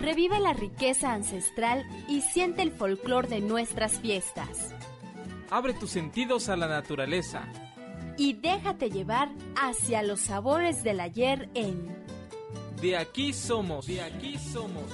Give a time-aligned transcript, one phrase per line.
[0.00, 4.74] Revive la riqueza ancestral y siente el folclor de nuestras fiestas.
[5.50, 7.44] Abre tus sentidos a la naturaleza.
[8.16, 11.94] Y déjate llevar hacia los sabores del ayer en
[12.80, 14.84] De aquí somos, de aquí somos.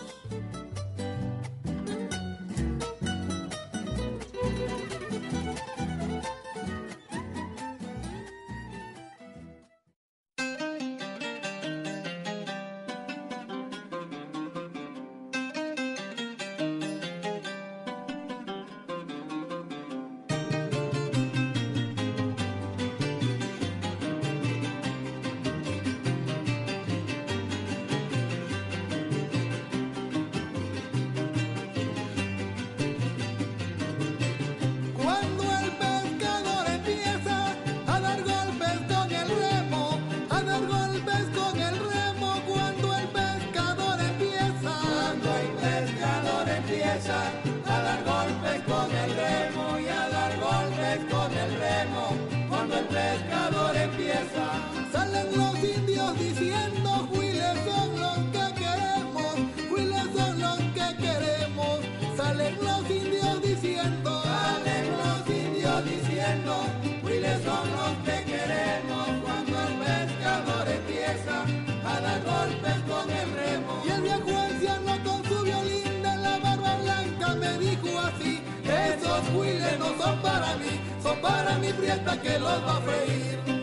[81.03, 83.58] son para mi prieta que los va a freír.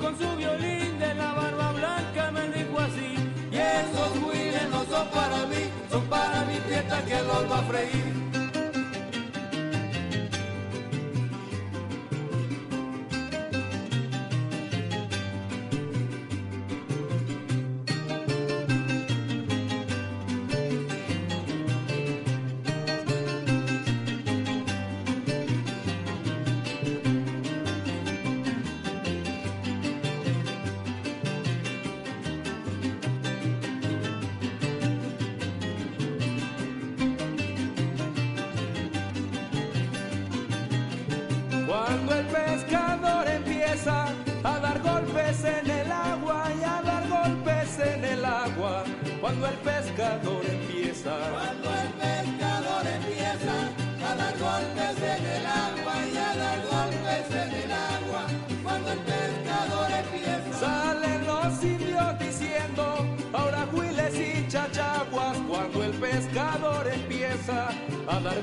[0.00, 3.14] Con su violín de la barba blanca me dijo así.
[3.50, 7.62] Y esos huiles no son para mí, son para mi fiesta que los va a
[7.62, 8.23] freír.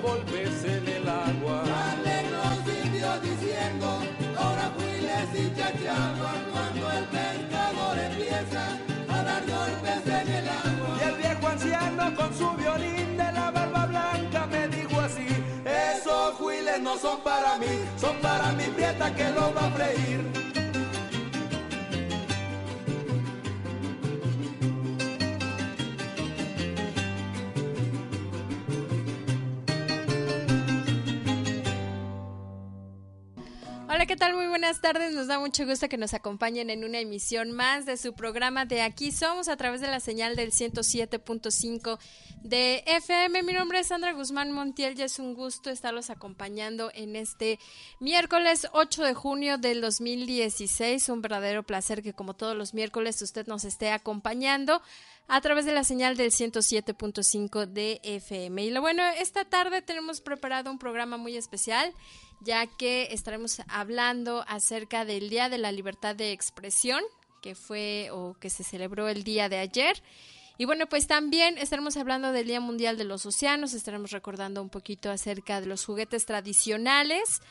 [0.01, 1.63] revolves en el agua.
[1.65, 4.01] Dale nos siguió diciendo,
[4.37, 8.63] ahora fuiles y chachagua, cuando el pescador empieza
[9.09, 10.97] a dar golpes en el agua.
[10.99, 15.27] Y el viejo anciano con su violín de la barba blanca me dijo así,
[15.65, 20.60] esos juiles no son para mí, son para mi prieta que lo va a freír.
[34.01, 34.33] Hola, ¿qué tal?
[34.33, 35.13] Muy buenas tardes.
[35.13, 38.81] Nos da mucho gusto que nos acompañen en una emisión más de su programa de
[38.81, 41.99] Aquí Somos a través de la señal del 107.5
[42.41, 43.43] de FM.
[43.43, 47.59] Mi nombre es Sandra Guzmán Montiel y es un gusto estarlos acompañando en este
[47.99, 51.07] miércoles 8 de junio del 2016.
[51.09, 54.81] Un verdadero placer que como todos los miércoles usted nos esté acompañando
[55.27, 58.65] a través de la señal del 107.5 de FM.
[58.65, 61.93] Y lo bueno, esta tarde tenemos preparado un programa muy especial
[62.41, 67.01] ya que estaremos hablando acerca del Día de la Libertad de Expresión,
[67.41, 70.01] que fue o que se celebró el día de ayer.
[70.57, 74.69] Y bueno, pues también estaremos hablando del Día Mundial de los Océanos, estaremos recordando un
[74.69, 77.41] poquito acerca de los juguetes tradicionales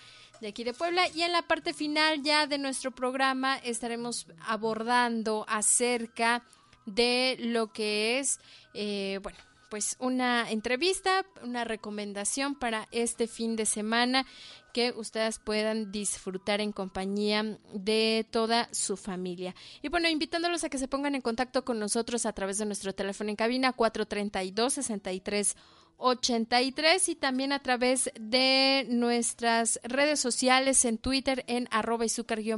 [0.40, 5.44] de aquí de Puebla y en la parte final ya de nuestro programa estaremos abordando
[5.48, 6.44] acerca
[6.86, 8.38] de lo que es,
[8.74, 9.38] eh, bueno,
[9.70, 14.26] pues una entrevista, una recomendación para este fin de semana
[14.74, 19.54] que ustedes puedan disfrutar en compañía de toda su familia.
[19.80, 22.92] Y bueno, invitándolos a que se pongan en contacto con nosotros a través de nuestro
[22.92, 25.56] teléfono en cabina 432 63
[26.00, 32.06] 83 y también a través de nuestras redes sociales en Twitter en arroba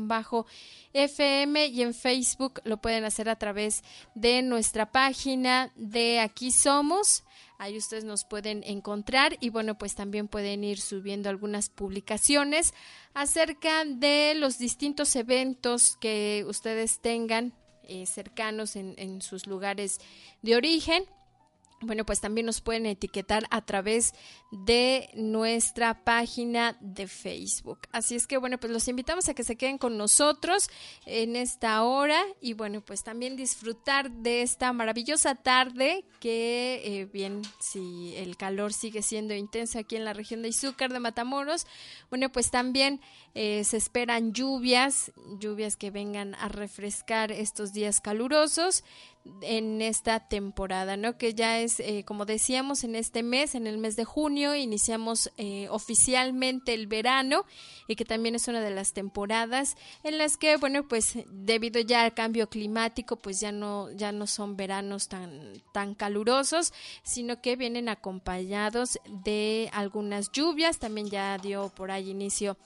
[0.01, 0.47] bajo
[0.93, 3.83] FM y en Facebook lo pueden hacer a través
[4.15, 7.25] de nuestra página de Aquí Somos.
[7.59, 12.75] Ahí ustedes nos pueden encontrar y bueno, pues también pueden ir subiendo algunas publicaciones
[13.15, 17.55] acerca de los distintos eventos que ustedes tengan
[17.85, 19.99] eh, cercanos en, en sus lugares
[20.43, 21.05] de origen
[21.83, 24.15] bueno, pues también nos pueden etiquetar a través
[24.51, 27.81] de nuestra página de Facebook.
[27.93, 30.69] Así es que, bueno, pues los invitamos a que se queden con nosotros
[31.07, 37.43] en esta hora y, bueno, pues también disfrutar de esta maravillosa tarde que, eh, bien,
[37.61, 41.67] si el calor sigue siendo intenso aquí en la región de Izúcar de Matamoros,
[42.11, 43.01] bueno, pues también
[43.35, 48.85] eh, se esperan lluvias, lluvias que vengan a refrescar estos días calurosos
[49.43, 51.17] en esta temporada, ¿no?
[51.17, 55.31] Que ya es, eh, como decíamos, en este mes, en el mes de junio, iniciamos
[55.37, 57.45] eh, oficialmente el verano
[57.87, 62.03] y que también es una de las temporadas en las que, bueno, pues debido ya
[62.03, 66.73] al cambio climático, pues ya no, ya no son veranos tan, tan calurosos,
[67.05, 70.79] sino que vienen acompañados de algunas lluvias.
[70.79, 72.57] También ya dio por ahí inicio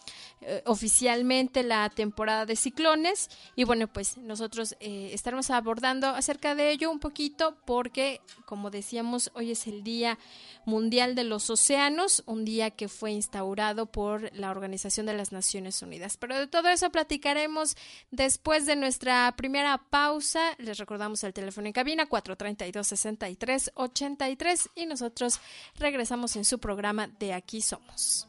[0.40, 6.90] eh, oficialmente la temporada de ciclones y bueno, pues nosotros estaremos abordando acerca de ello
[6.90, 10.18] un poquito porque, como decíamos, hoy es el Día
[10.64, 15.80] Mundial de los Océanos, un día que fue instaurado por la Organización de las Naciones
[15.82, 16.16] Unidas.
[16.16, 17.76] Pero de todo eso platicaremos
[18.10, 20.54] después de nuestra primera pausa.
[20.58, 25.40] Les recordamos el teléfono en cabina 432-6383 y nosotros
[25.76, 28.28] regresamos en su programa de Aquí Somos.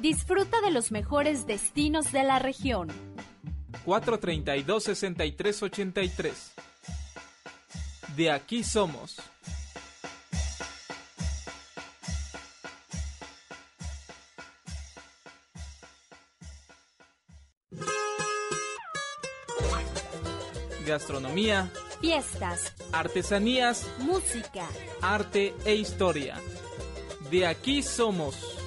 [0.00, 2.88] Disfruta de los mejores destinos de la región.
[3.84, 6.32] 432-6383.
[8.16, 9.18] De aquí somos.
[20.86, 21.70] Gastronomía.
[22.00, 22.72] Fiestas.
[22.92, 23.86] Artesanías.
[23.98, 24.66] Música.
[25.02, 26.40] Arte e historia.
[27.30, 28.59] De aquí somos.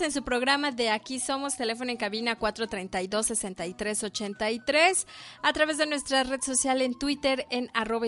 [0.00, 5.06] En su programa de Aquí Somos, teléfono en cabina 432-6383,
[5.42, 8.06] a través de nuestra red social en Twitter en arroba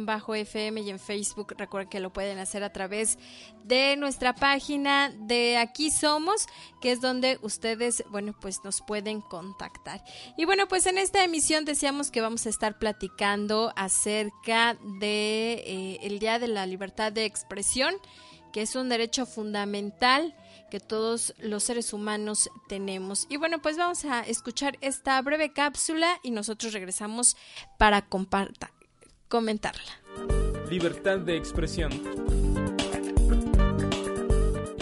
[0.00, 1.54] bajo fm y en Facebook.
[1.56, 3.18] Recuerden que lo pueden hacer a través
[3.64, 6.46] de nuestra página de Aquí Somos,
[6.82, 10.04] que es donde ustedes, bueno, pues nos pueden contactar.
[10.36, 16.00] Y bueno, pues en esta emisión decíamos que vamos a estar platicando acerca de eh,
[16.02, 17.94] el Día de la Libertad de Expresión,
[18.52, 20.34] que es un derecho fundamental
[20.70, 23.26] que todos los seres humanos tenemos.
[23.28, 27.36] Y bueno, pues vamos a escuchar esta breve cápsula y nosotros regresamos
[27.78, 28.06] para
[29.28, 30.00] comentarla.
[30.70, 32.59] Libertad de expresión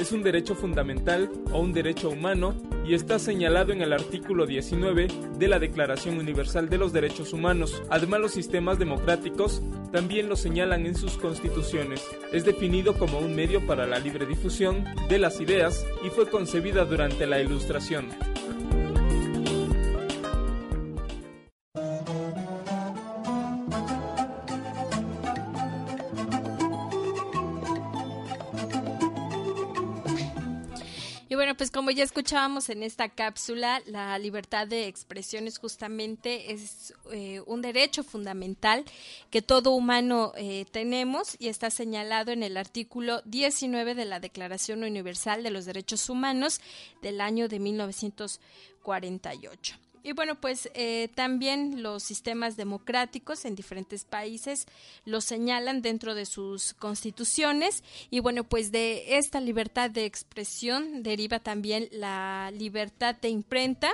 [0.08, 5.08] es un derecho fundamental o un derecho humano y está señalado en el artículo 19
[5.36, 7.82] de la Declaración Universal de los Derechos Humanos.
[7.90, 9.60] Además, los sistemas democráticos
[9.92, 12.02] también lo señalan en sus constituciones.
[12.32, 16.86] Es definido como un medio para la libre difusión de las ideas y fue concebida
[16.86, 18.06] durante la Ilustración.
[31.58, 37.42] Pues como ya escuchábamos en esta cápsula, la libertad de expresión es justamente es eh,
[37.46, 38.84] un derecho fundamental
[39.30, 44.84] que todo humano eh, tenemos y está señalado en el artículo 19 de la Declaración
[44.84, 46.60] Universal de los Derechos Humanos
[47.02, 49.87] del año de 1948.
[50.02, 54.66] Y bueno, pues eh, también los sistemas democráticos en diferentes países
[55.04, 57.82] lo señalan dentro de sus constituciones.
[58.10, 63.90] Y bueno, pues de esta libertad de expresión deriva también la libertad de imprenta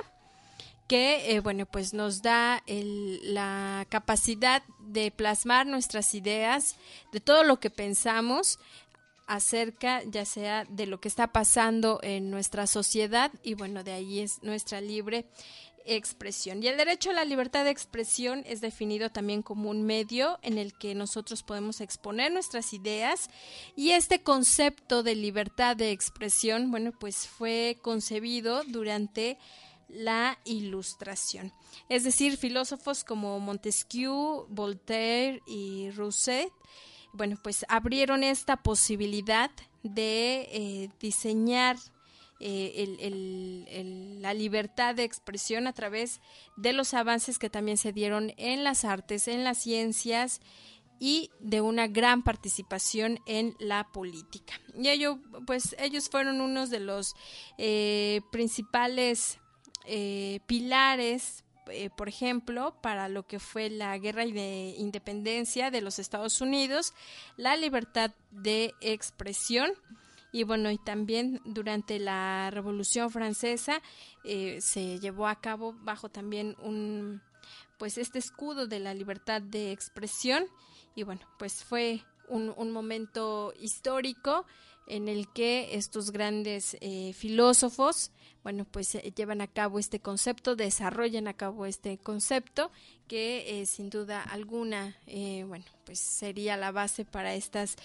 [0.87, 6.75] que eh, bueno pues nos da la capacidad de plasmar nuestras ideas
[7.11, 8.59] de todo lo que pensamos
[9.27, 13.31] acerca ya sea de lo que está pasando en nuestra sociedad.
[13.43, 15.25] Y bueno de ahí es nuestra libre
[15.85, 16.61] expresión.
[16.61, 20.57] Y el derecho a la libertad de expresión es definido también como un medio en
[20.57, 23.29] el que nosotros podemos exponer nuestras ideas
[23.75, 29.37] y este concepto de libertad de expresión, bueno, pues fue concebido durante
[29.87, 31.53] la ilustración.
[31.89, 36.51] Es decir, filósofos como Montesquieu, Voltaire y Rousseau,
[37.13, 39.51] bueno, pues abrieron esta posibilidad
[39.83, 41.77] de eh, diseñar
[42.39, 46.21] eh, la libertad de expresión a través
[46.57, 50.41] de los avances que también se dieron en las artes, en las ciencias
[50.99, 54.59] y de una gran participación en la política.
[54.75, 57.15] Y ello, pues ellos fueron unos de los
[57.57, 59.39] eh, principales
[59.85, 61.45] eh, pilares
[61.95, 66.93] por ejemplo, para lo que fue la guerra de independencia de los Estados Unidos,
[67.37, 69.71] la libertad de expresión
[70.35, 73.81] y bueno, y también durante la Revolución Francesa
[74.25, 77.21] eh, se llevó a cabo bajo también un,
[77.77, 80.45] pues este escudo de la libertad de expresión.
[80.93, 84.45] Y bueno, pues fue un, un momento histórico
[84.87, 88.11] en el que estos grandes eh, filósofos,
[88.43, 92.71] bueno, pues eh, llevan a cabo este concepto, desarrollan a cabo este concepto
[93.07, 94.97] que eh, sin duda alguna,
[95.47, 97.75] bueno, pues sería la base para estas,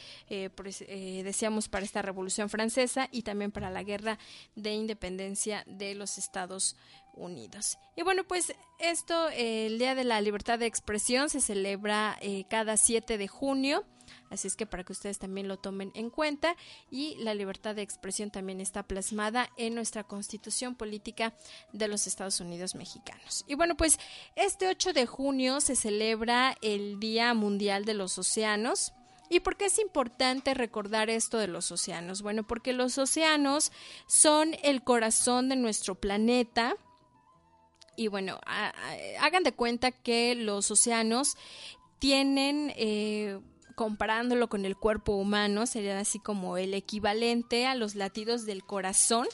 [0.55, 4.19] pues, decíamos, para esta Revolución Francesa y también para la Guerra
[4.57, 6.75] de Independencia de los Estados
[7.13, 7.77] Unidos.
[7.97, 12.19] Y bueno, pues esto, el Día de la Libertad de Expresión se celebra
[12.49, 13.85] cada 7 de junio
[14.31, 16.57] Así es que para que ustedes también lo tomen en cuenta
[16.91, 21.35] y la libertad de expresión también está plasmada en nuestra constitución política
[21.73, 23.45] de los Estados Unidos mexicanos.
[23.49, 23.99] Y bueno, pues
[24.37, 28.93] este 8 de junio se celebra el Día Mundial de los Océanos.
[29.33, 32.21] ¿Y por qué es importante recordar esto de los océanos?
[32.21, 33.71] Bueno, porque los océanos
[34.09, 36.75] son el corazón de nuestro planeta.
[37.95, 38.41] Y bueno,
[39.21, 41.37] hagan de cuenta que los océanos
[42.01, 43.39] tienen, eh,
[43.81, 49.27] comparándolo con el cuerpo humano, serían así como el equivalente a los latidos del corazón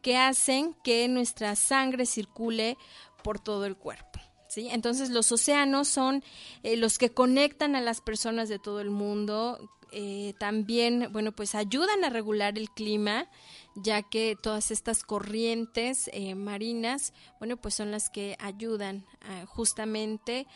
[0.00, 2.78] que hacen que nuestra sangre circule
[3.22, 4.18] por todo el cuerpo.
[4.56, 6.24] Entonces los océanos son
[6.62, 9.58] eh, los que conectan a las personas de todo el mundo,
[9.92, 13.28] eh, también, bueno, pues ayudan a regular el clima,
[13.74, 19.04] ya que todas estas corrientes eh, marinas, bueno, pues son las que ayudan
[19.44, 20.46] justamente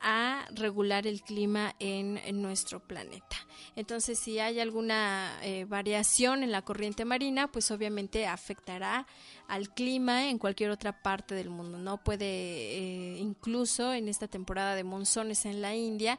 [0.00, 3.36] a regular el clima en, nuestro planeta.
[3.74, 5.32] Entonces, si hay alguna
[5.68, 9.06] variación en la corriente marina, pues obviamente afectará
[9.48, 11.78] al clima en cualquier otra parte del mundo.
[11.78, 16.18] No puede, eh, incluso en esta temporada de monzones en la India,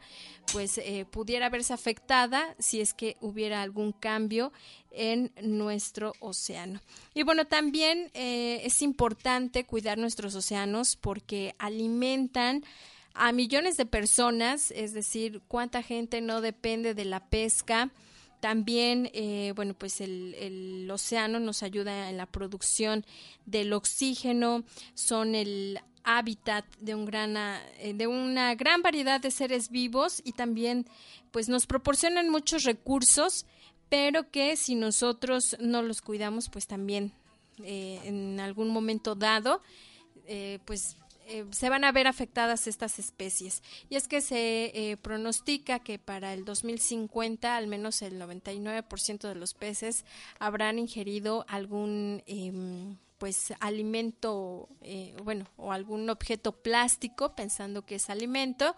[0.52, 4.52] pues eh, pudiera verse afectada si es que hubiera algún cambio
[4.92, 6.82] en nuestro océano.
[7.14, 12.64] Y bueno, también eh, es importante cuidar nuestros océanos porque alimentan
[13.18, 17.92] a millones de personas, es decir, cuánta gente no depende de la pesca,
[18.40, 23.06] también, eh, bueno, pues el, océano nos ayuda en la producción
[23.46, 29.70] del oxígeno, son el hábitat de, un gran, eh, de una gran variedad de seres
[29.70, 30.86] vivos y también
[31.32, 33.46] pues nos proporcionan muchos recursos,
[33.90, 37.12] pero que si nosotros no los cuidamos, pues también
[37.64, 39.62] eh, en algún momento dado,
[40.66, 40.98] pues
[41.30, 43.62] eh, se van a ver afectadas estas especies.
[43.90, 49.36] Y es que se eh, pronostica que para el 2050 al menos el 99% de
[49.36, 50.06] los peces
[50.40, 58.10] habrán ingerido algún em, pues alimento, eh, bueno, o algún objeto plástico pensando que es
[58.10, 58.76] alimento.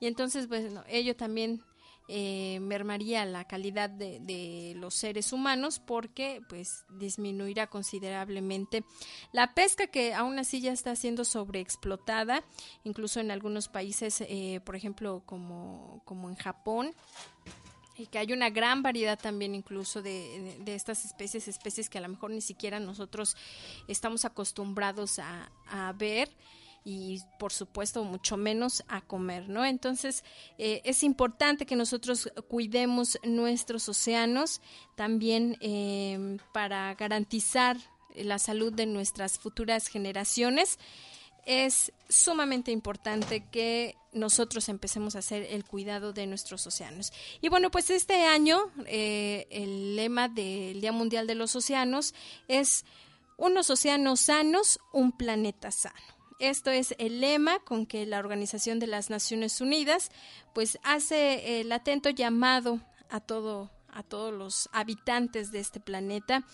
[0.00, 1.62] Y entonces, bueno, ello también
[2.12, 8.82] eh, mermaría la calidad de, los seres humanos porque pues disminuirá considerablemente.
[9.32, 12.42] La pesca que aún así ya está siendo sobreexplotada
[12.82, 16.92] incluso en algunos países eh, por ejemplo como, como en Japón
[17.96, 22.00] y que hay una gran variedad también incluso de, de, estas especies, especies que a
[22.00, 23.36] lo mejor ni siquiera nosotros
[23.86, 26.28] estamos acostumbrados a, a ver
[26.84, 29.64] y por supuesto mucho menos a comer, ¿no?
[29.64, 30.24] Entonces
[30.58, 34.60] eh, es importante que nosotros cuidemos nuestros océanos
[34.96, 37.76] también eh, para garantizar
[38.14, 40.78] la salud de nuestras futuras generaciones.
[41.46, 47.12] Es sumamente importante que nosotros empecemos a hacer el cuidado de nuestros océanos.
[47.40, 52.14] Y bueno, pues este año eh, el lema del Día Mundial de los Océanos
[52.48, 52.84] es
[53.36, 56.19] unos océanos sanos, un planeta sano.
[56.40, 60.10] Esto es el lema con que la Organización de las Naciones Unidas
[60.54, 66.44] pues hace el atento llamado a todo a todos los habitantes de este planeta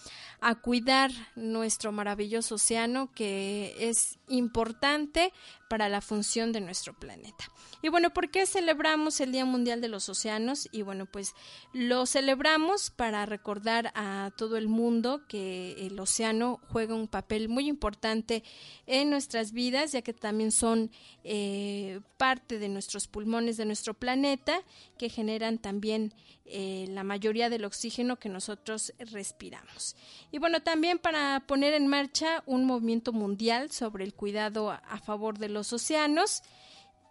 [0.41, 5.33] a cuidar nuestro maravilloso océano que es importante
[5.69, 7.51] para la función de nuestro planeta.
[7.83, 10.69] Y bueno, ¿por qué celebramos el Día Mundial de los Océanos?
[10.73, 11.35] Y bueno, pues
[11.73, 17.69] lo celebramos para recordar a todo el mundo que el océano juega un papel muy
[17.69, 18.43] importante
[18.87, 20.91] en nuestras vidas, ya que también son
[21.25, 24.63] eh, parte de nuestros pulmones de nuestro planeta,
[24.99, 26.15] que generan también
[26.49, 29.97] eh, la mayoría del oxígeno que nosotros respiramos.
[30.31, 35.39] Y bueno, también para poner en marcha un movimiento mundial sobre el cuidado a favor
[35.39, 36.43] de los océanos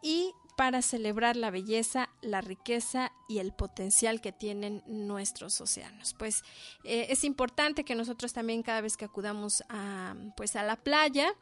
[0.04, 6.14] y para celebrar la belleza, la riqueza y el potencial que tienen nuestros océanos.
[6.14, 6.44] Pues
[6.84, 11.34] eh, es importante que nosotros también cada vez que acudamos a, pues a la playa,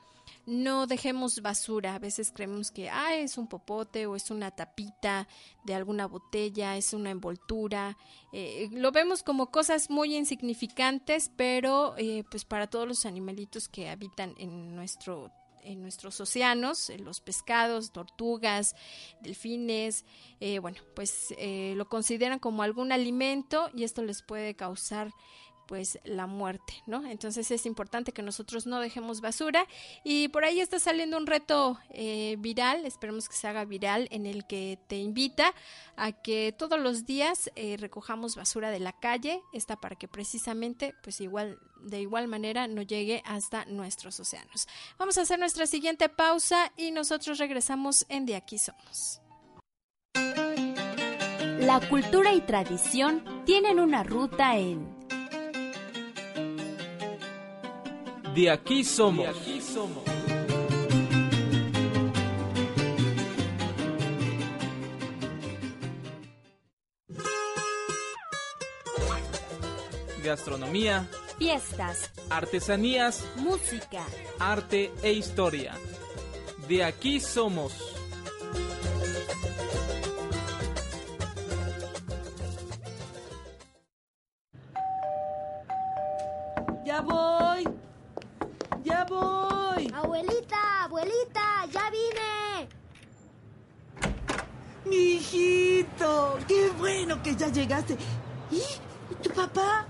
[0.46, 1.96] no dejemos basura.
[1.96, 5.28] A veces creemos que ah, es un popote o es una tapita
[5.66, 7.98] de alguna botella, es una envoltura.
[8.32, 13.90] Eh, lo vemos como cosas muy insignificantes, pero eh, pues para todos los animalitos que
[13.90, 15.32] habitan en nuestro
[15.64, 18.76] en nuestros océanos, los pescados, tortugas,
[19.22, 20.06] delfines,
[20.40, 21.34] eh, bueno, pues
[21.76, 25.12] lo consideran como algún alimento y esto les puede causar
[25.68, 27.06] pues la muerte, ¿no?
[27.06, 29.68] Entonces es importante que nosotros no dejemos basura
[30.04, 34.26] y por ahí está saliendo un reto eh, viral, esperemos que se haga viral, en
[34.26, 35.54] el que te invita
[35.96, 40.94] a que todos los días eh, recojamos basura de la calle, está para que precisamente,
[41.04, 44.68] pues igual, de igual manera no llegue hasta nuestros océanos.
[44.98, 49.20] Vamos a hacer nuestra siguiente pausa y nosotros regresamos en De aquí somos.
[51.60, 55.03] La cultura y tradición tienen una ruta en
[58.34, 59.28] De aquí somos.
[70.24, 74.04] Gastronomía, fiestas, artesanías, música.
[74.40, 75.74] arte e historia.
[76.68, 77.93] De aquí somos.
[98.52, 99.88] ¿Y tu papá?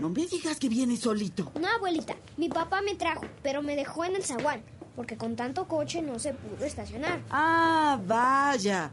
[0.00, 1.52] No me digas que viene solito.
[1.60, 4.62] No, abuelita, mi papá me trajo, pero me dejó en el zaguán,
[4.96, 7.20] porque con tanto coche no se pudo estacionar.
[7.30, 8.90] Ah, vaya.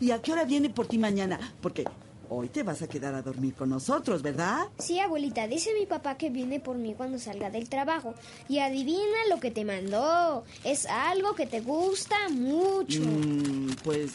[0.00, 1.38] ¿Y a qué hora viene por ti mañana?
[1.60, 1.84] Porque
[2.28, 4.68] hoy te vas a quedar a dormir con nosotros, ¿verdad?
[4.78, 8.14] Sí, abuelita, dice mi papá que viene por mí cuando salga del trabajo.
[8.48, 10.44] Y adivina lo que te mandó.
[10.64, 13.00] Es algo que te gusta mucho.
[13.00, 14.12] Mm, pues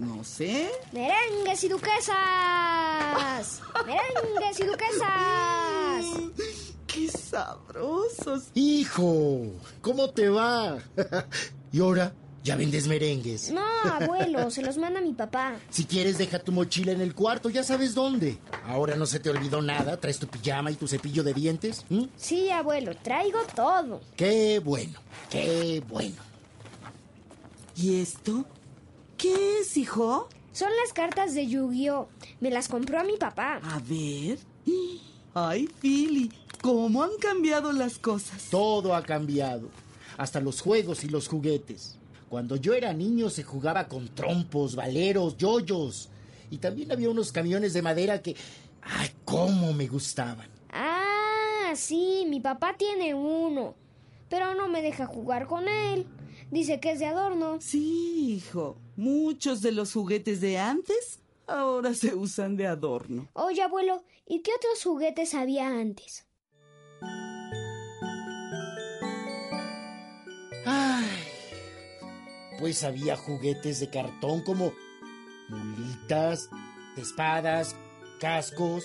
[0.00, 0.70] no sé.
[0.92, 2.16] Merengues y duquesas.
[3.86, 6.04] Merengues y duquesas.
[6.86, 8.48] ¡Qué sabrosos!
[8.54, 9.46] Hijo,
[9.80, 10.78] ¿cómo te va?
[11.72, 12.12] ¿Y ahora?
[12.42, 13.52] ¿Ya vendes merengues?
[13.52, 15.56] No, abuelo, se los manda mi papá.
[15.68, 18.38] Si quieres, deja tu mochila en el cuarto, ya sabes dónde.
[18.66, 21.84] Ahora no se te olvidó nada, traes tu pijama y tu cepillo de dientes.
[22.16, 24.00] Sí, abuelo, traigo todo.
[24.16, 26.16] Qué bueno, qué bueno.
[27.76, 28.46] ¿Y esto?
[29.20, 30.30] ¿Qué es, hijo?
[30.52, 32.08] Son las cartas de Yu-Gi-Oh!
[32.40, 33.60] Me las compró mi papá.
[33.62, 34.38] A ver.
[35.34, 38.44] Ay, Philly, ¿cómo han cambiado las cosas?
[38.50, 39.68] Todo ha cambiado,
[40.16, 41.98] hasta los juegos y los juguetes.
[42.30, 46.08] Cuando yo era niño se jugaba con trompos, valeros, yoyos.
[46.50, 48.34] Y también había unos camiones de madera que...
[48.80, 50.48] ¡Ay, cómo me gustaban!
[50.72, 53.74] Ah, sí, mi papá tiene uno.
[54.30, 56.06] Pero no me deja jugar con él.
[56.50, 57.58] Dice que es de adorno.
[57.60, 58.76] Sí, hijo.
[58.96, 63.28] Muchos de los juguetes de antes ahora se usan de adorno.
[63.34, 66.26] Oye, abuelo, ¿y qué otros juguetes había antes?
[70.66, 71.06] ¡Ay!
[72.58, 74.72] Pues había juguetes de cartón como
[75.48, 76.48] mulitas,
[76.96, 77.76] espadas,
[78.18, 78.84] cascos,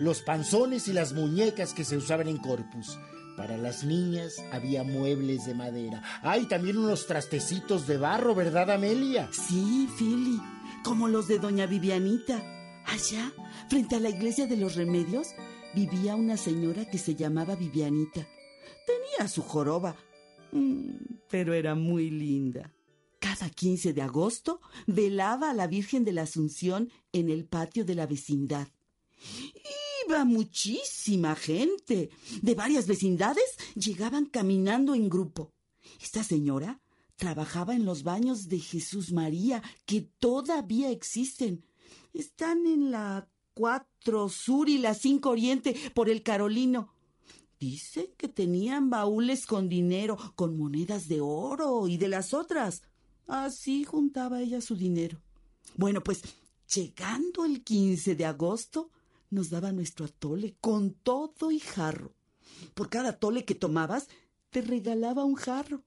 [0.00, 2.98] los panzones y las muñecas que se usaban en corpus.
[3.36, 6.02] Para las niñas había muebles de madera.
[6.22, 9.28] Hay también unos trastecitos de barro, ¿verdad, Amelia?
[9.30, 10.40] Sí, Philly,
[10.82, 12.42] como los de doña Vivianita.
[12.86, 13.30] Allá,
[13.68, 15.28] frente a la iglesia de los remedios,
[15.74, 18.26] vivía una señora que se llamaba Vivianita.
[18.86, 19.96] Tenía su joroba,
[20.52, 20.90] mm,
[21.28, 22.72] pero era muy linda.
[23.18, 27.96] Cada 15 de agosto velaba a la Virgen de la Asunción en el patio de
[27.96, 28.68] la vecindad.
[30.08, 32.10] Iba muchísima gente.
[32.42, 35.52] De varias vecindades llegaban caminando en grupo.
[36.00, 36.80] Esta señora
[37.16, 41.64] trabajaba en los baños de Jesús María, que todavía existen.
[42.12, 46.92] Están en la 4 Sur y la 5 Oriente por el Carolino.
[47.58, 52.82] Dicen que tenían baúles con dinero, con monedas de oro y de las otras.
[53.26, 55.20] Así juntaba ella su dinero.
[55.74, 56.22] Bueno, pues
[56.72, 58.90] llegando el 15 de agosto,
[59.30, 62.14] nos daba nuestro atole con todo y jarro.
[62.74, 64.08] Por cada atole que tomabas,
[64.50, 65.84] te regalaba un jarro.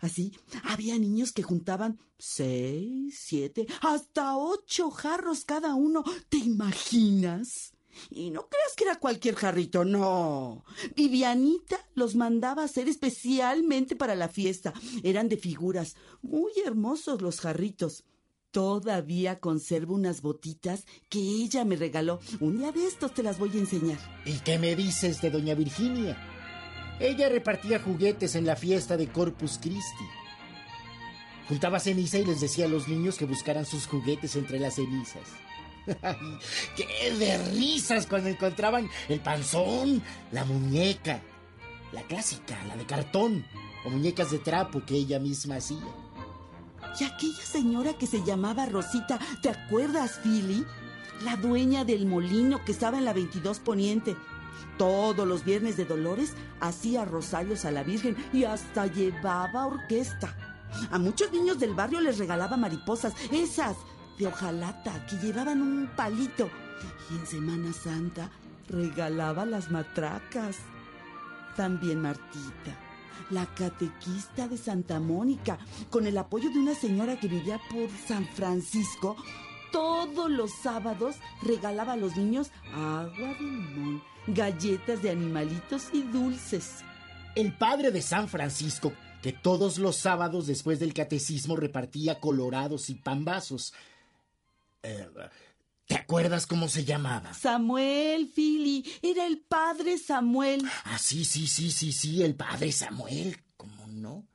[0.00, 6.04] Así, había niños que juntaban seis, siete, hasta ocho jarros cada uno.
[6.28, 7.72] ¿Te imaginas?
[8.10, 10.64] Y no creas que era cualquier jarrito, no.
[10.96, 14.72] Vivianita los mandaba hacer especialmente para la fiesta.
[15.02, 18.04] Eran de figuras, muy hermosos los jarritos.
[18.52, 22.20] Todavía conservo unas botitas que ella me regaló.
[22.38, 23.98] Un día de estos te las voy a enseñar.
[24.26, 26.18] ¿Y qué me dices de doña Virginia?
[27.00, 30.04] Ella repartía juguetes en la fiesta de Corpus Christi.
[31.48, 35.28] Juntaba ceniza y les decía a los niños que buscaran sus juguetes entre las cenizas.
[36.76, 41.22] ¡Qué de risas cuando encontraban el panzón, la muñeca,
[41.92, 43.46] la clásica, la de cartón,
[43.84, 45.80] o muñecas de trapo que ella misma hacía.
[46.98, 50.64] Y aquella señora que se llamaba Rosita, ¿te acuerdas, Philly?
[51.24, 54.16] La dueña del molino que estaba en la 22 Poniente.
[54.76, 60.36] Todos los viernes de Dolores hacía rosarios a la Virgen y hasta llevaba orquesta.
[60.90, 63.76] A muchos niños del barrio les regalaba mariposas, esas
[64.18, 66.50] de hojalata que llevaban un palito.
[67.10, 68.30] Y en Semana Santa
[68.68, 70.56] regalaba las matracas.
[71.56, 72.76] También Martita,
[73.30, 75.58] la catequista de Santa Mónica,
[75.90, 79.16] con el apoyo de una señora que vivía por San Francisco,
[79.72, 86.84] todos los sábados regalaba a los niños agua de limón, galletas de animalitos y dulces.
[87.34, 92.94] El padre de San Francisco, que todos los sábados después del catecismo repartía colorados y
[92.94, 93.72] pambazos.
[94.82, 95.08] Eh,
[95.86, 97.34] ¿Te acuerdas cómo se llamaba?
[97.34, 100.62] Samuel, Philly, era el padre Samuel.
[100.84, 104.26] Ah, sí, sí, sí, sí, sí, el padre Samuel, ¿cómo no?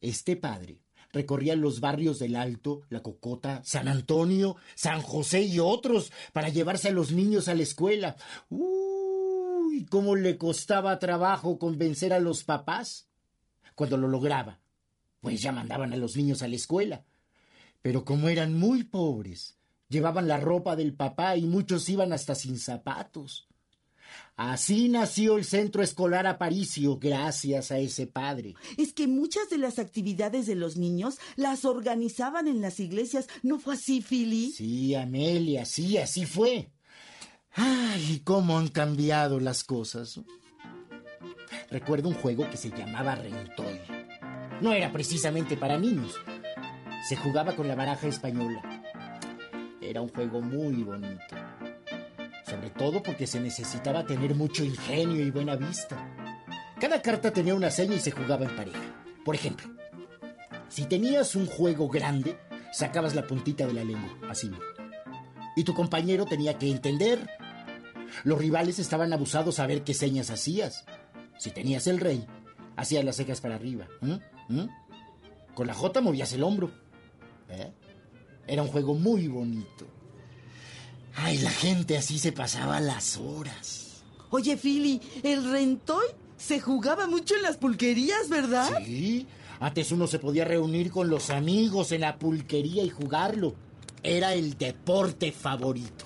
[0.00, 0.80] Este padre
[1.12, 6.88] recorría los barrios del Alto, La Cocota, San Antonio, San José y otros para llevarse
[6.88, 8.16] a los niños a la escuela.
[8.48, 13.08] Uy, cómo le costaba trabajo convencer a los papás.
[13.74, 14.60] Cuando lo lograba,
[15.20, 17.04] pues ya mandaban a los niños a la escuela.
[17.80, 19.56] Pero como eran muy pobres,
[19.92, 23.46] llevaban la ropa del papá y muchos iban hasta sin zapatos.
[24.36, 28.54] Así nació el Centro Escolar Aparicio, gracias a ese padre.
[28.76, 33.28] Es que muchas de las actividades de los niños las organizaban en las iglesias.
[33.42, 34.50] ¿No fue así, Philly?
[34.52, 36.70] Sí, Amelia, sí, así fue.
[37.52, 40.18] Ay, cómo han cambiado las cosas.
[41.70, 43.80] Recuerdo un juego que se llamaba Rentoy.
[44.62, 46.14] No era precisamente para niños.
[47.08, 48.81] Se jugaba con la baraja española.
[49.92, 51.36] Era un juego muy bonito
[52.52, 55.96] sobre todo porque se necesitaba tener mucho ingenio y buena vista.
[56.80, 58.80] Cada carta tenía una seña y se jugaba en pareja.
[59.24, 59.70] Por ejemplo,
[60.68, 62.38] si tenías un juego grande,
[62.72, 64.50] sacabas la puntita de la lengua, así.
[65.56, 67.26] Y tu compañero tenía que entender.
[68.24, 70.84] Los rivales estaban abusados a ver qué señas hacías.
[71.38, 72.26] Si tenías el rey,
[72.76, 73.86] hacías las cejas para arriba.
[75.54, 76.70] Con la J movías el hombro.
[77.48, 77.72] ¿Eh?
[78.46, 79.86] Era un juego muy bonito.
[81.14, 84.02] Ay, la gente así se pasaba las horas.
[84.30, 88.82] Oye, Philly, el rentoy se jugaba mucho en las pulquerías, ¿verdad?
[88.84, 89.26] Sí.
[89.60, 93.54] Antes uno se podía reunir con los amigos en la pulquería y jugarlo.
[94.02, 96.04] Era el deporte favorito.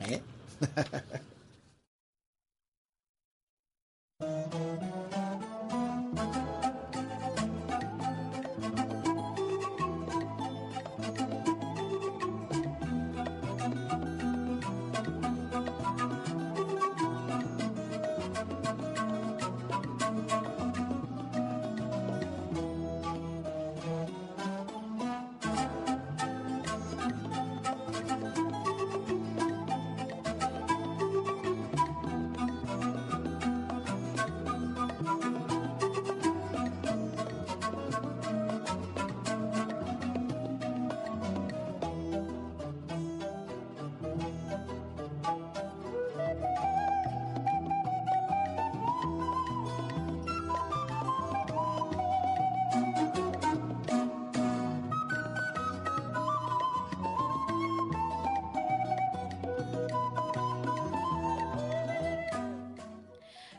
[0.00, 0.20] ¿Eh?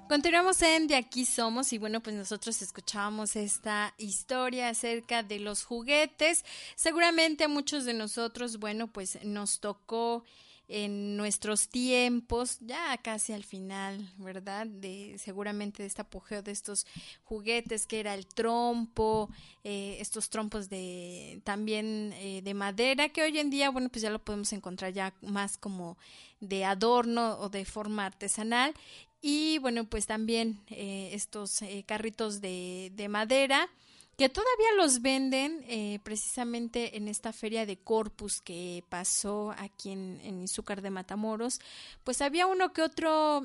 [0.09, 5.63] Continuamos en De aquí somos y bueno, pues nosotros escuchábamos esta historia acerca de los
[5.63, 6.43] juguetes.
[6.75, 10.23] Seguramente a muchos de nosotros, bueno, pues nos tocó
[10.67, 14.65] en nuestros tiempos, ya casi al final, ¿verdad?
[14.65, 16.87] De seguramente de este apogeo de estos
[17.23, 19.29] juguetes que era el trompo,
[19.63, 24.09] eh, estos trompos de también eh, de madera que hoy en día, bueno, pues ya
[24.09, 25.97] lo podemos encontrar ya más como
[26.39, 28.73] de adorno o de forma artesanal
[29.21, 33.69] y bueno, pues también eh, estos eh, carritos de, de, madera
[34.17, 40.19] que todavía los venden eh, precisamente en esta feria de Corpus que pasó aquí en,
[40.23, 41.59] en Izúcar de Matamoros.
[42.03, 43.43] Pues había uno que otro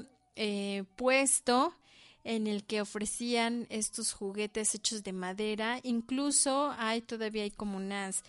[0.96, 1.76] puesto
[2.24, 5.78] en el que ofrecían estos juguetes hechos de madera.
[5.84, 8.24] Incluso hay todavía hay como unas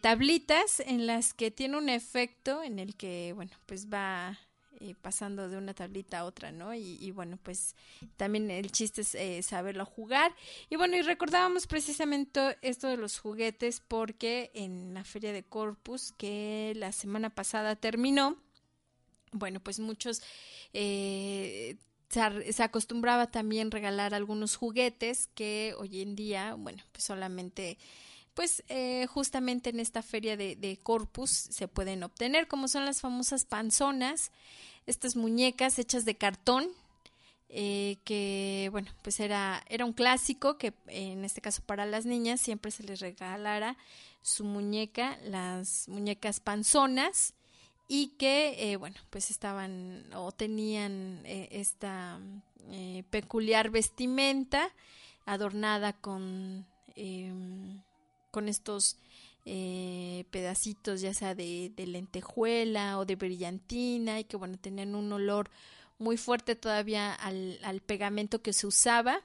[0.00, 4.38] tablitas en las que tiene un efecto en el que, bueno, pues va
[4.82, 6.74] eh, pasando de una tablita a otra, ¿no?
[6.74, 7.76] Y, bueno, pues
[8.16, 10.34] también el chiste es eh, saberlo jugar.
[10.70, 16.12] Y bueno, y recordábamos precisamente esto de los juguetes porque en la feria de Corpus
[16.18, 18.36] que la semana pasada terminó,
[19.32, 20.22] bueno, pues muchos...
[20.72, 21.76] Eh,
[22.08, 27.78] se, acostumbraba también regalar algunos juguetes que hoy en día, bueno, pues solamente
[28.34, 33.44] pues eh, justamente en esta feria de, Corpus se pueden obtener, como son las famosas
[33.44, 34.32] panzonas,
[34.86, 36.68] estas muñecas hechas de cartón,
[37.48, 42.40] eh, que bueno, pues era, era un clásico que en este caso para las niñas
[42.40, 43.76] siempre se les regalara
[44.22, 47.34] su muñeca, las muñecas panzonas,
[47.88, 52.18] y que eh, bueno, pues estaban o tenían eh, esta
[53.10, 54.72] peculiar vestimenta
[55.26, 56.64] adornada con,
[56.94, 57.82] em,
[58.32, 58.96] con estos
[59.44, 65.12] eh, pedacitos ya sea de, de lentejuela o de brillantina y que bueno tenían un
[65.12, 65.50] olor
[65.98, 69.20] muy fuerte todavía al, pegamento que se usaba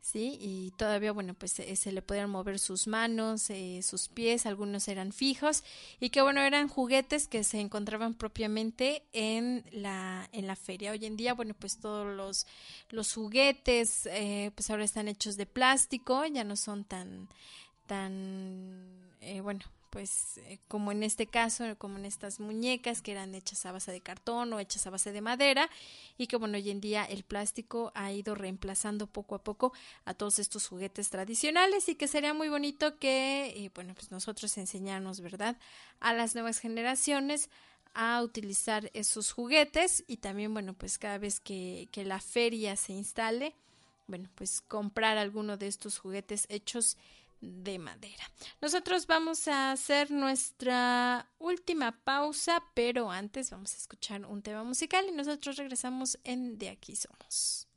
[0.00, 0.38] ¿sí?
[0.40, 5.12] Y todavía, bueno, pues se le podían mover sus manos, eh, sus pies, algunos eran
[5.12, 5.64] fijos
[5.98, 10.92] y que, bueno, eran juguetes que se encontraban propiamente en la, en la feria.
[10.92, 12.46] Hoy en día, bueno, pues todos los,
[12.90, 17.28] los juguetes, eh, pues ahora están hechos de plástico, ya no son tan,
[17.86, 19.64] tan, bueno,
[19.96, 23.92] pues eh, como en este caso, como en estas muñecas que eran hechas a base
[23.92, 25.70] de cartón o hechas a base de madera
[26.18, 29.72] y que bueno, hoy en día el plástico ha ido reemplazando poco a poco
[30.04, 34.58] a todos estos juguetes tradicionales y que sería muy bonito que, eh, bueno, pues nosotros
[34.58, 35.56] enseñarnos, ¿verdad?,
[36.00, 37.48] a las nuevas generaciones
[37.94, 42.92] a utilizar esos juguetes y también, bueno, pues cada vez que, que la feria se
[42.92, 43.54] instale,
[44.08, 46.98] bueno, pues comprar alguno de estos juguetes hechos
[47.40, 48.30] de madera.
[48.60, 55.06] Nosotros vamos a hacer nuestra última pausa, pero antes vamos a escuchar un tema musical
[55.08, 57.68] y nosotros regresamos en De aquí somos.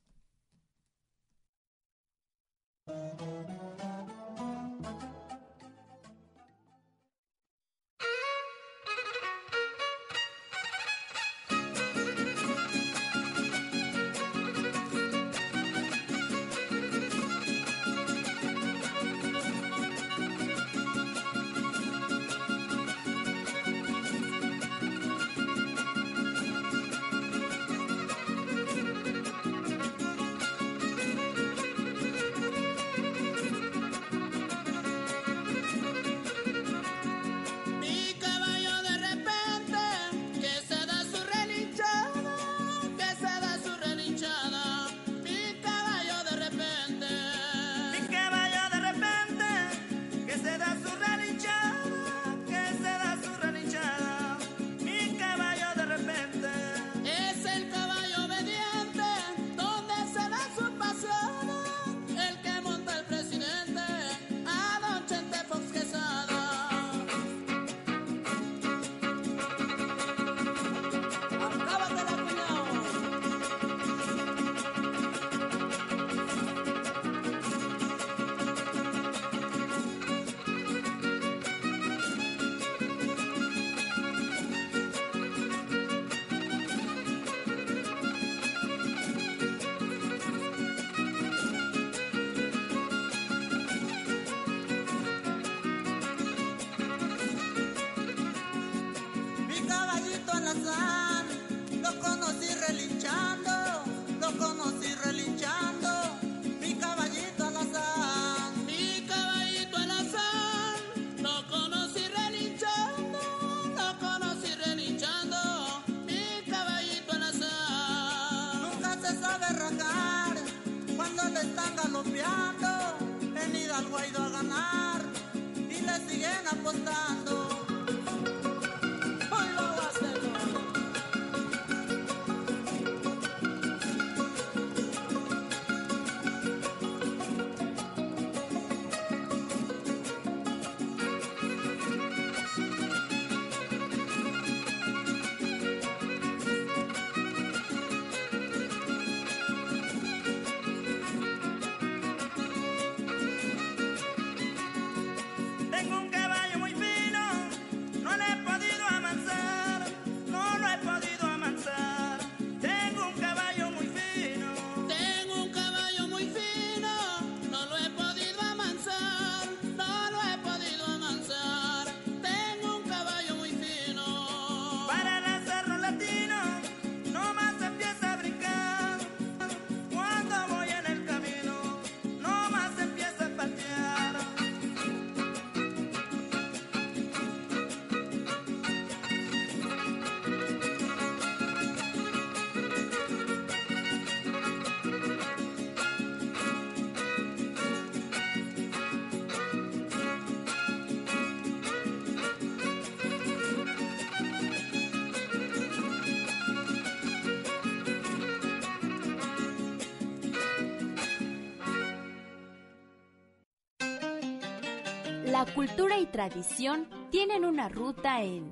[215.39, 218.51] La cultura y tradición tienen una ruta en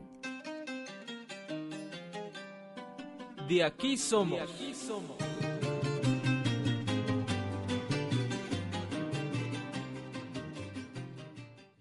[3.50, 4.50] De aquí somos.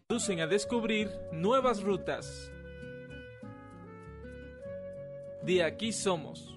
[0.09, 2.51] conducen a descubrir nuevas rutas.
[5.45, 6.56] De aquí somos.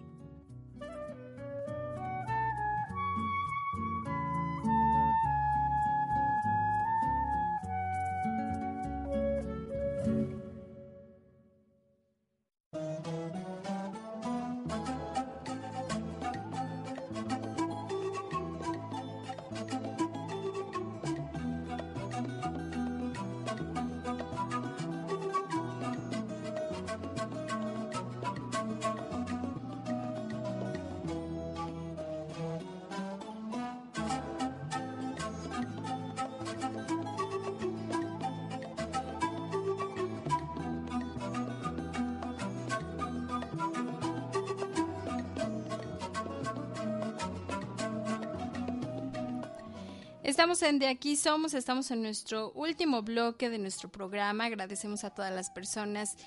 [50.30, 54.46] Estamos en De Aquí Somos, estamos en nuestro último bloque de nuestro programa.
[54.46, 56.18] Agradecemos a todas las personas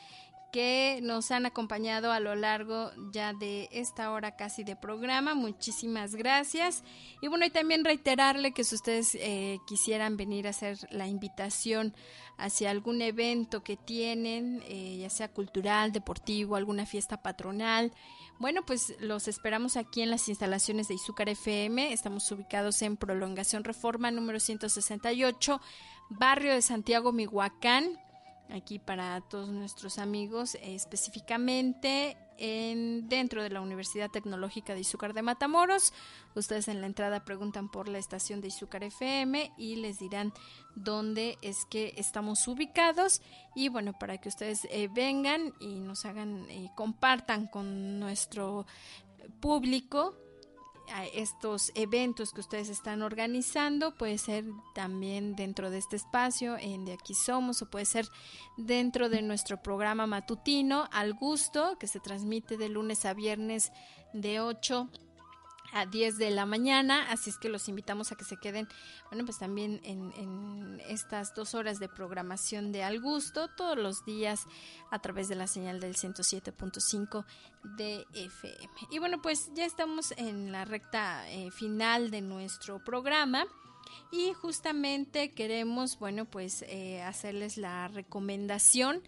[0.53, 5.35] que nos han acompañado a lo largo ya de esta hora casi de programa.
[5.35, 6.85] Muchísimas gracias.
[7.23, 11.95] Y bueno, y también reiterarle que si ustedes eh, quisieran venir a hacer la invitación
[12.37, 17.93] hacia algún evento que tienen, eh, ya sea cultural, deportivo, alguna fiesta patronal,
[18.39, 21.93] bueno, pues los esperamos aquí en las instalaciones de Izúcar FM.
[21.93, 25.61] Estamos ubicados en Prolongación Reforma número 168,
[26.11, 27.99] barrio de Santiago, Mihuacán.
[28.53, 35.23] Aquí para todos nuestros amigos, específicamente en, dentro de la Universidad Tecnológica de Izúcar de
[35.23, 35.95] Matamoros.
[36.35, 40.35] Ustedes en la entrada preguntan por la estación de Izúcar FM y les dirán
[40.75, 43.23] dónde es que estamos ubicados.
[43.55, 48.67] Y bueno, para que ustedes eh, vengan y nos hagan, eh, compartan con nuestro
[49.41, 50.15] público
[50.93, 56.85] a estos eventos que ustedes están organizando, puede ser también dentro de este espacio en
[56.85, 58.09] De Aquí Somos o puede ser
[58.57, 63.73] dentro de nuestro programa matutino Al Gusto que se transmite de lunes a viernes
[64.13, 64.89] de 8
[65.73, 68.69] a 10 de la mañana, así es que los invitamos a que se queden,
[69.11, 74.05] bueno, pues también en, en, estas dos horas de programación de Al Gusto, todos los
[74.05, 74.47] días
[74.91, 77.25] a través de la señal del 107.5
[77.77, 78.69] de FM.
[78.91, 83.47] Y bueno, pues ya estamos en la recta eh, final de nuestro programa.
[84.11, 89.03] Y justamente queremos, bueno, pues eh, hacerles la recomendación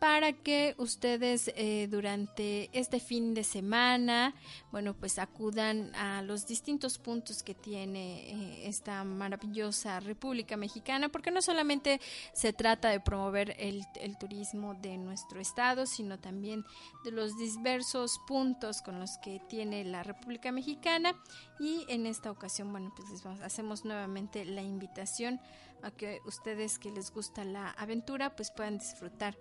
[0.00, 4.34] para que ustedes eh, durante este fin de semana,
[4.72, 11.30] bueno, pues acudan a los distintos puntos que tiene eh, esta maravillosa República Mexicana, porque
[11.30, 12.00] no solamente
[12.32, 13.84] se trata de promover el,
[14.18, 16.64] turismo de nuestro estado, sino también
[17.04, 21.14] de los diversos puntos con los que tiene la República Mexicana.
[21.58, 25.42] Y en esta ocasión, bueno, pues les hacemos nuevamente la invitación
[25.82, 29.36] a que ustedes que les gusta la aventura, pues puedan disfrutar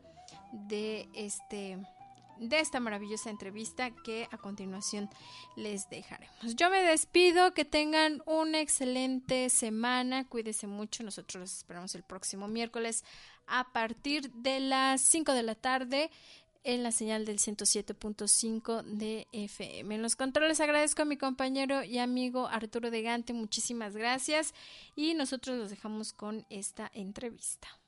[0.51, 1.77] de este
[2.39, 5.09] de esta maravillosa entrevista que a continuación
[5.55, 6.55] les dejaremos.
[6.55, 12.47] Yo me despido, que tengan una excelente semana, cuídense mucho, nosotros los esperamos el próximo
[12.47, 13.03] miércoles
[13.47, 16.11] a partir de las 5 de la tarde
[16.63, 19.95] en la señal del 107.5 de FM.
[19.95, 24.53] En los controles agradezco a mi compañero y amigo Arturo de Gante, muchísimas gracias
[24.95, 27.78] y nosotros los dejamos con esta entrevista.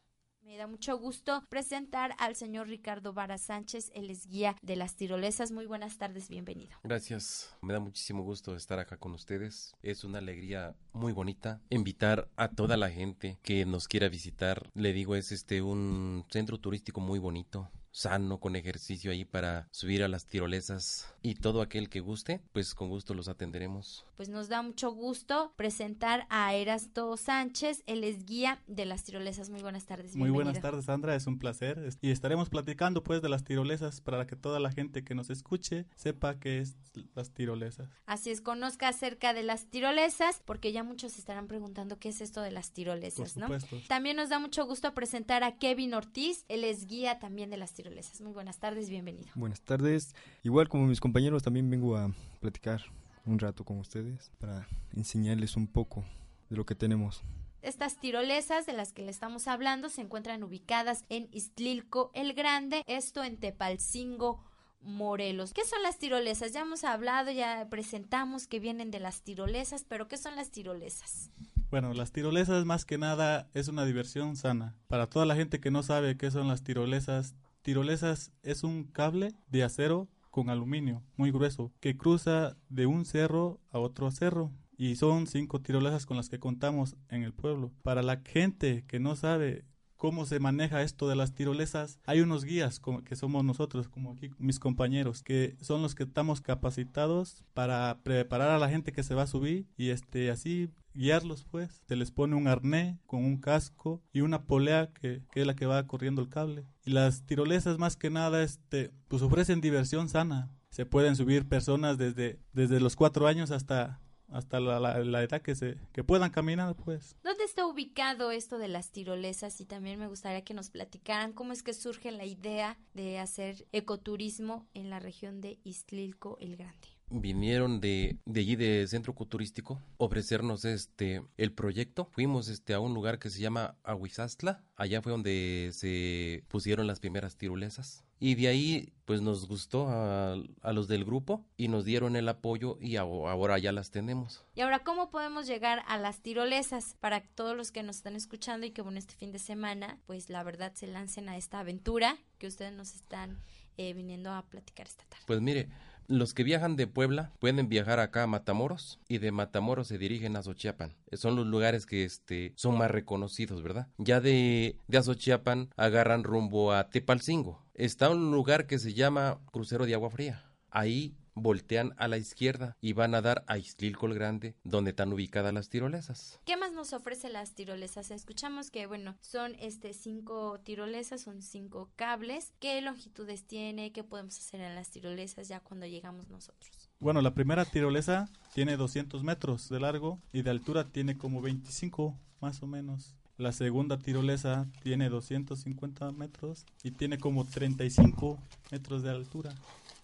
[0.43, 4.95] Me da mucho gusto presentar al señor Ricardo Vara Sánchez, él es guía de las
[4.95, 5.51] tirolesas.
[5.51, 6.77] Muy buenas tardes, bienvenido.
[6.83, 9.75] Gracias, me da muchísimo gusto estar acá con ustedes.
[9.83, 14.69] Es una alegría muy bonita invitar a toda la gente que nos quiera visitar.
[14.73, 20.03] Le digo, es este un centro turístico muy bonito sano, con ejercicio ahí para subir
[20.03, 24.05] a las tirolesas y todo aquel que guste, pues con gusto los atenderemos.
[24.21, 29.49] Pues nos da mucho gusto presentar a Erasto Sánchez, él es guía de las tirolesas.
[29.49, 30.15] Muy buenas tardes.
[30.15, 34.27] Muy buenas tardes, Sandra, es un placer y estaremos platicando pues de las tirolesas para
[34.27, 36.77] que toda la gente que nos escuche sepa qué es
[37.15, 37.89] las tirolesas.
[38.05, 42.41] Así es, conozca acerca de las tirolesas, porque ya muchos estarán preguntando qué es esto
[42.41, 43.75] de las tirolesas, Por supuesto.
[43.75, 43.81] ¿no?
[43.87, 47.73] También nos da mucho gusto presentar a Kevin Ortiz, él es guía también de las
[47.73, 48.21] tirolesas.
[48.21, 49.31] Muy buenas tardes, bienvenido.
[49.33, 50.13] Buenas tardes.
[50.43, 52.83] Igual como mis compañeros también vengo a platicar
[53.25, 56.03] un rato con ustedes para enseñarles un poco
[56.49, 57.23] de lo que tenemos.
[57.61, 62.83] Estas tirolesas de las que le estamos hablando se encuentran ubicadas en Istlilco el Grande,
[62.87, 64.43] esto en Tepalcingo,
[64.81, 65.53] Morelos.
[65.53, 66.53] ¿Qué son las tirolesas?
[66.53, 71.29] Ya hemos hablado, ya presentamos que vienen de las tirolesas, pero ¿qué son las tirolesas?
[71.69, 74.75] Bueno, las tirolesas más que nada es una diversión sana.
[74.87, 79.35] Para toda la gente que no sabe qué son las tirolesas, tirolesas es un cable
[79.49, 84.95] de acero con aluminio muy grueso que cruza de un cerro a otro cerro y
[84.95, 87.71] son cinco tirolesas con las que contamos en el pueblo.
[87.83, 89.65] Para la gente que no sabe
[89.95, 94.31] cómo se maneja esto de las tirolesas, hay unos guías que somos nosotros, como aquí
[94.39, 99.13] mis compañeros, que son los que estamos capacitados para preparar a la gente que se
[99.13, 101.81] va a subir y este así guiarlos pues.
[101.87, 105.55] Se les pone un arnés con un casco y una polea que, que, es la
[105.55, 106.65] que va corriendo el cable.
[106.85, 110.51] Y las tirolesas más que nada este pues ofrecen diversión sana.
[110.69, 113.99] Se pueden subir personas desde, desde los cuatro años hasta
[114.31, 118.69] hasta la, la, edad que se que puedan caminar pues dónde está ubicado esto de
[118.69, 122.77] las tirolesas y también me gustaría que nos platicaran cómo es que surge la idea
[122.93, 128.87] de hacer ecoturismo en la región de Iztlilco el Grande vinieron de, de allí de
[128.87, 134.63] centro ecoturístico ofrecernos este el proyecto fuimos este a un lugar que se llama Aguizastla
[134.75, 140.33] allá fue donde se pusieron las primeras tirolesas y de ahí pues nos gustó a,
[140.61, 144.45] a, los del grupo y nos dieron el apoyo y ahora ya las tenemos.
[144.53, 148.67] Y ahora, ¿cómo podemos llegar a las tirolesas para todos los que nos están escuchando
[148.67, 152.15] y que bueno, este fin de semana pues la verdad se lancen a esta aventura
[152.37, 153.41] que ustedes nos están
[153.77, 155.23] eh, viniendo a platicar esta tarde?
[155.25, 155.69] Pues mire,
[156.11, 160.35] los que viajan de Puebla pueden viajar acá a Matamoros y de Matamoros se dirigen
[160.35, 160.95] a Azochiapan.
[161.13, 163.87] Son los lugares que este, son más reconocidos, ¿verdad?
[163.97, 167.65] Ya de, de agarran rumbo a Tepalcingo.
[167.73, 170.45] Está un lugar que se llama Crucero de Agua Fría.
[170.69, 175.13] Ahí voltean a la izquierda y van a dar a Iztlilco el Grande, donde están
[175.13, 176.39] ubicadas las tirolesas.
[176.45, 178.11] ¿Qué más nos ofrece las tirolesas?
[178.11, 182.53] Escuchamos que, bueno, son este cinco tirolesas, son cinco cables.
[182.59, 183.91] ¿Qué longitudes tiene?
[183.91, 186.89] ¿Qué podemos hacer en las tirolesas ya cuando llegamos nosotros?
[186.99, 192.15] Bueno, la primera tirolesa tiene 200 metros de largo y de altura tiene como 25
[192.41, 193.15] más o menos.
[193.37, 198.37] La segunda tirolesa tiene 250 metros y tiene como 35
[198.71, 199.55] metros de altura.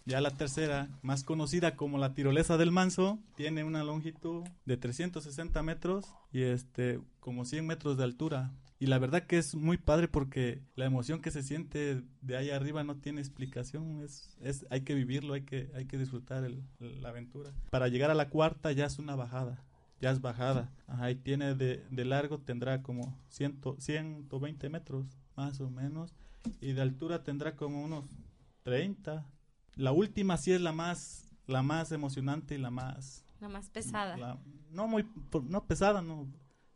[0.08, 5.62] Ya la tercera, más conocida como la tirolesa del Manso, tiene una longitud de 360
[5.64, 8.54] metros y este como 100 metros de altura.
[8.80, 12.52] Y la verdad que es muy padre porque la emoción que se siente de ahí
[12.52, 16.64] arriba no tiene explicación, es, es hay que vivirlo, hay que, hay que disfrutar el,
[16.80, 17.52] la aventura.
[17.70, 19.62] Para llegar a la cuarta ya es una bajada,
[20.00, 20.72] ya es bajada.
[21.12, 25.06] Y tiene de, de largo tendrá como 100, 120 metros
[25.36, 26.16] más o menos
[26.62, 28.06] y de altura tendrá como unos
[28.64, 29.26] 30
[29.78, 33.24] la última sí es la más, la más emocionante y la más...
[33.40, 34.18] La más pesada.
[34.18, 34.38] La,
[34.72, 35.08] no muy,
[35.44, 36.28] no pesada, no.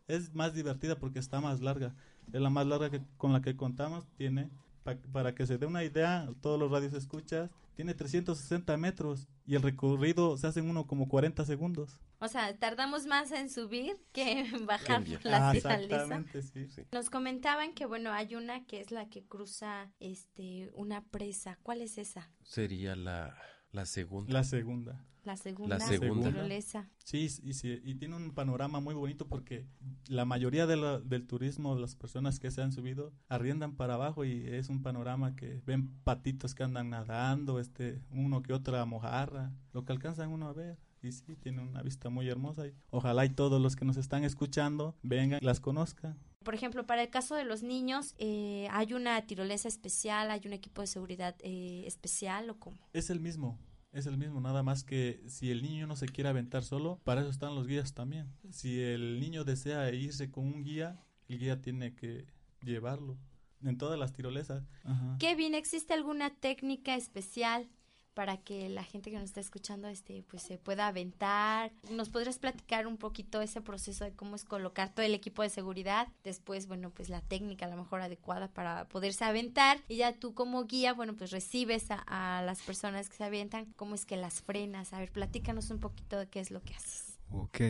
[0.08, 1.96] Es más divertida porque está más larga.
[2.32, 4.06] Es la más larga que, con la que contamos.
[4.16, 4.50] Tiene,
[4.84, 9.56] pa, para que se dé una idea, todos los radios escuchas, tiene 360 metros y
[9.56, 12.00] el recorrido se hace en uno como 40 segundos.
[12.24, 16.84] O sea, tardamos más en subir que en bajar la ah, Exactamente, sí, sí.
[16.92, 21.58] Nos comentaban que, bueno, hay una que es la que cruza este una presa.
[21.64, 22.30] ¿Cuál es esa?
[22.44, 23.36] Sería la,
[23.72, 24.32] la segunda.
[24.32, 25.04] La segunda.
[25.24, 26.30] La segunda, la segunda.
[26.30, 26.90] tirolesa.
[27.04, 29.68] Sí, y, sí, y tiene un panorama muy bonito porque
[30.08, 34.26] la mayoría de la, del turismo, las personas que se han subido, arriendan para abajo
[34.26, 39.52] y es un panorama que ven patitos que andan nadando, este, uno que otra mojarra,
[39.74, 42.68] lo que alcanzan uno a ver y sí, tiene una vista muy hermosa.
[42.68, 46.18] Y ojalá y todos los que nos están escuchando vengan, las conozcan.
[46.44, 50.54] Por ejemplo, para el caso de los niños, eh, ¿hay una tirolesa especial, hay un
[50.54, 52.78] equipo de seguridad eh, especial o cómo?
[52.94, 53.60] Es el mismo,
[53.92, 57.22] es el mismo, nada más que si el niño no se quiere aventar solo, para
[57.22, 58.34] eso están los guías también.
[58.50, 62.26] Si el niño desea irse con un guía, el guía tiene que
[62.64, 63.18] llevarlo
[63.64, 64.64] en todas las tirolesas.
[64.84, 65.18] Ajá.
[65.38, 67.70] Bien, ¿existe alguna técnica especial
[68.14, 71.72] para que la gente que nos está escuchando este pues se pueda aventar.
[71.92, 75.50] ¿Nos podrías platicar un poquito ese proceso de cómo es colocar todo el equipo de
[75.50, 76.08] seguridad?
[76.24, 80.34] Después, bueno, pues la técnica a lo mejor adecuada para poderse aventar y ya tú
[80.34, 84.42] como guía, bueno, pues recibes a, las personas que se avientan, cómo es que las
[84.42, 84.94] frenas.
[84.94, 87.20] A ver, platícanos un poquito de qué es lo que haces.
[87.30, 87.62] Ok,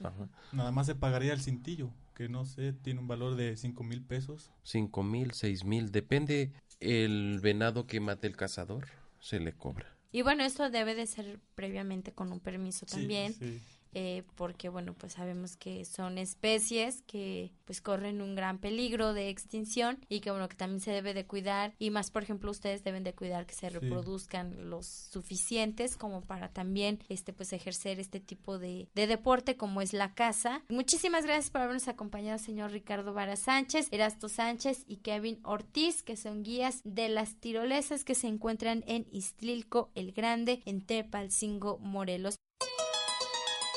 [0.02, 0.28] Ajá.
[0.52, 4.02] Nada más se pagaría el cintillo, que no sé, tiene un valor de cinco mil
[4.02, 4.50] pesos.
[4.62, 8.86] Cinco mil, seis mil, depende el venado que mate el cazador,
[9.20, 9.86] se le cobra.
[10.12, 13.34] Y bueno, esto debe de ser previamente con un permiso Sí, también.
[13.34, 13.60] sí.
[13.98, 19.30] Eh, porque bueno pues sabemos que son especies que pues corren un gran peligro de
[19.30, 22.84] extinción y que bueno que también se debe de cuidar y más por ejemplo ustedes
[22.84, 28.20] deben de cuidar que se reproduzcan los suficientes como para también este pues ejercer este
[28.20, 30.60] tipo de, de deporte como es la caza.
[30.68, 36.18] Muchísimas gracias por habernos acompañado señor Ricardo Vara Sánchez Erasto Sánchez y Kevin Ortiz que
[36.18, 42.36] son guías de las tirolesas que se encuentran en Iztlilco el Grande en Tepalcingo Morelos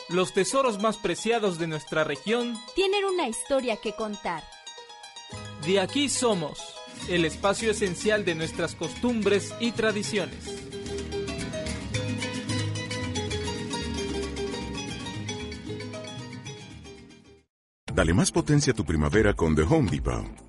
[0.10, 4.44] Los tesoros más preciados de nuestra región, Tienen una historia que contar.
[5.66, 6.60] de aquí somos,
[7.10, 10.66] el espacio esencial de nuestras costumbres y tradiciones.
[17.94, 20.49] Dale más potencia a tu primavera con The Home Depot.